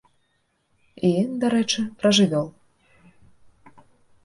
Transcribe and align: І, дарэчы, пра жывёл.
І, 1.09 1.11
дарэчы, 1.43 1.85
пра 2.01 2.09
жывёл. 2.21 2.49